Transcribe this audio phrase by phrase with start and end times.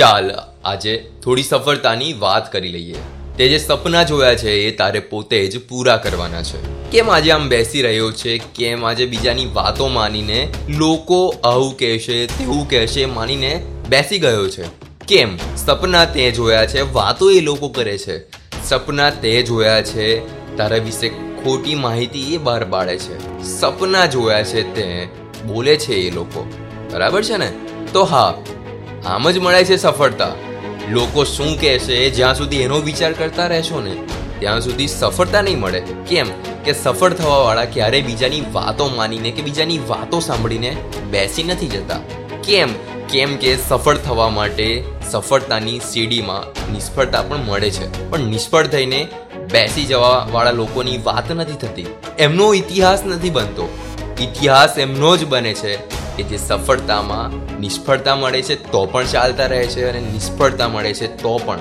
[0.00, 0.30] ચાલ,
[0.64, 2.94] આજે થોડી સફળતાની વાત કરી લઈએ.
[3.36, 6.90] તે જે સપના જોયા છે, એ તારે પોતે જ પૂરા કરવાના છે.
[6.90, 8.38] કેમ આજે આમ બેસી રહ્યો છે?
[8.38, 14.64] કેમ આજે બીજાની વાતો માનીને લોકો આવું કહેશે, તેવું કહેશે, માનીને બેસી ગયો છે?
[15.08, 15.36] કેમ?
[15.56, 18.30] સપના તે જોયા છે, વાતો એ લોકો કરે છે.
[18.64, 20.20] સપના તે જોયા છે,
[20.56, 23.42] તારા વિશે ખોટી માહિતી એ બહાર પાડે છે.
[23.42, 25.08] સપના જોયા છે તે,
[25.46, 26.52] બોલે છે એ લોકો.
[26.92, 27.52] બરાબર છે ને?
[27.92, 28.34] તો હા
[29.06, 30.28] આમ જ મળે છે સફળતા.
[30.90, 33.96] લોકો શું કહેશે, જ્યાં સુધી એનો વિચાર કરતા રહેશો ને,
[34.38, 35.80] ત્યાં સુધી સફળતા નહીં મળે.
[35.80, 36.26] કેમ
[36.64, 40.76] કે સફળ થવાવાળા ક્યારેય બીજાની વાતો માનીને કે બીજાની વાતો સાંભળીને
[41.10, 41.96] બેસી નથી જતા.
[42.44, 42.68] કેમ?
[43.08, 48.10] કેમ કે સફળ થવા માટે સફળતાની સીડીમાં નિષ્ફળતા પણ મળે છે.
[48.10, 49.08] પણ નિષ્ફળ થઈને
[49.52, 51.86] બેસી જવાવાળા લોકોની વાત નથી થતી.
[52.18, 53.78] એમનો ઇતિહાસ નથી બનતો.
[54.20, 55.99] ઇતિહાસ એમનો જ બને છે.
[56.16, 61.16] કે જે સફળતામાં નિષ્ફળતા મળે છે, તો પણ ચાલતા રહે છે અને નિષ્ફળતા મળે છે,
[61.16, 61.58] તો પણ.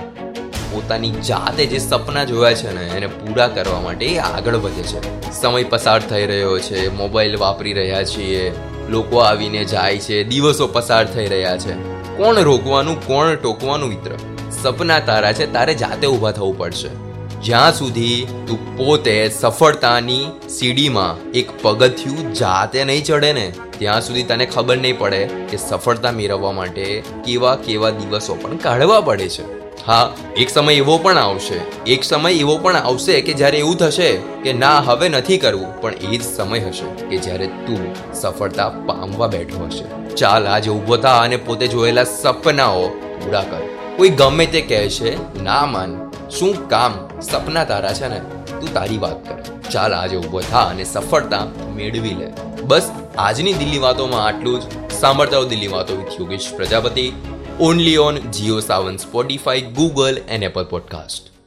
[0.71, 5.31] પોતાની જાતે જે સપના જોયા છે ને, એને પૂરા કરવા માટે આગળ વધે છે.
[5.41, 8.51] સમય પસાર થઈ રહ્યો છે, મોબાઈલ વાપરી રહ્યા છીએ,
[8.89, 11.73] લોકો આવીને જાય છે, દિવસો પસાર થઈ રહ્યા છે.
[12.17, 14.11] કોણ રોકવાનું, કોણ ટોકવાનું મિત્ર?
[14.51, 17.08] સપના તારા છે, તારે જાતે ઊભા થવું પડશે.
[17.43, 24.45] જ્યાં સુધી તું પોતે સફળતાની સીડીમાં એક પગથિયું જાતે નહીં ચડે ને, ત્યાં સુધી તને
[24.45, 29.43] ખબર નહીં પડે કે સફળતા મેળવવા માટે કેવા કેવા દિવસો પણ કાઢવા પડે છે.
[29.87, 34.17] હા, એક સમય એવો પણ આવશે, એક સમય એવો પણ આવશે કે જ્યારે એવું થશે
[34.43, 39.27] કે ના, હવે નથી કરવું, પણ એ જ સમય હશે કે જ્યારે તું સફળતા પામવા
[39.27, 40.15] બેઠો હશે.
[40.15, 43.65] ચાલ, આજે ઊભો થા અને પોતે જોયેલા સપનાઓ પૂરા કર.
[43.97, 47.21] કોઈ ગમે તે કહે છે ના માન શું કામ?
[47.21, 48.19] સપના તારા છે ને?
[48.59, 49.59] તું તારી વાત કર.
[49.69, 52.27] ચાલ આજે ઊભો થા અને સફળતા મેળવી લે.
[52.61, 54.91] બસ, આજની દિલ્હી વાતોમાં આટલું જ.
[54.91, 57.11] સાંભળતા દિલ્હી વાતો with Yogesh Prajapati.
[57.59, 61.38] Only on Jio Saavn Spotify Google and Apple podcast